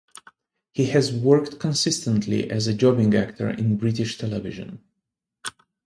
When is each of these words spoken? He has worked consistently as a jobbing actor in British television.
He 0.73 0.87
has 0.87 1.13
worked 1.13 1.59
consistently 1.59 2.49
as 2.49 2.65
a 2.65 2.73
jobbing 2.73 3.13
actor 3.15 3.51
in 3.51 3.77
British 3.77 4.17
television. 4.17 4.79